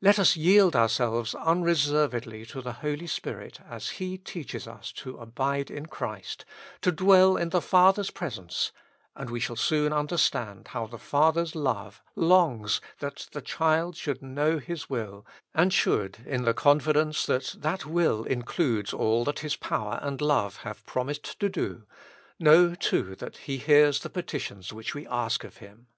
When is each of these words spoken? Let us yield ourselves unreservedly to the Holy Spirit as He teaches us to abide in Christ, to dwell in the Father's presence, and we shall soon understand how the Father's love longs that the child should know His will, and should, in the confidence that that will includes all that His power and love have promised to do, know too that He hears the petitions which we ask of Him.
Let 0.00 0.18
us 0.18 0.34
yield 0.34 0.74
ourselves 0.74 1.34
unreservedly 1.34 2.46
to 2.46 2.62
the 2.62 2.72
Holy 2.80 3.06
Spirit 3.06 3.60
as 3.68 3.90
He 4.00 4.16
teaches 4.16 4.66
us 4.66 4.90
to 4.92 5.18
abide 5.18 5.70
in 5.70 5.84
Christ, 5.84 6.46
to 6.80 6.90
dwell 6.90 7.36
in 7.36 7.50
the 7.50 7.60
Father's 7.60 8.10
presence, 8.10 8.72
and 9.14 9.28
we 9.28 9.40
shall 9.40 9.56
soon 9.56 9.92
understand 9.92 10.68
how 10.68 10.86
the 10.86 10.96
Father's 10.96 11.54
love 11.54 12.00
longs 12.16 12.80
that 13.00 13.28
the 13.32 13.42
child 13.42 13.94
should 13.94 14.22
know 14.22 14.56
His 14.58 14.88
will, 14.88 15.26
and 15.52 15.70
should, 15.70 16.20
in 16.24 16.44
the 16.44 16.54
confidence 16.54 17.26
that 17.26 17.54
that 17.58 17.84
will 17.84 18.24
includes 18.24 18.94
all 18.94 19.22
that 19.24 19.40
His 19.40 19.54
power 19.56 19.98
and 20.00 20.18
love 20.22 20.56
have 20.62 20.86
promised 20.86 21.38
to 21.40 21.48
do, 21.50 21.84
know 22.38 22.74
too 22.74 23.14
that 23.16 23.36
He 23.36 23.58
hears 23.58 24.00
the 24.00 24.08
petitions 24.08 24.72
which 24.72 24.94
we 24.94 25.06
ask 25.08 25.44
of 25.44 25.58
Him. 25.58 25.88